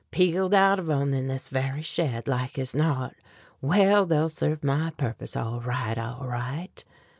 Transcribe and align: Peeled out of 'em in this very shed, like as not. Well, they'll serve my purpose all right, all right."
Peeled 0.09 0.55
out 0.55 0.79
of 0.79 0.89
'em 0.89 1.13
in 1.13 1.27
this 1.27 1.47
very 1.47 1.83
shed, 1.83 2.27
like 2.27 2.57
as 2.57 2.73
not. 2.73 3.13
Well, 3.61 4.07
they'll 4.07 4.29
serve 4.29 4.63
my 4.63 4.89
purpose 4.97 5.37
all 5.37 5.61
right, 5.61 5.95
all 5.95 6.25
right." 6.25 6.83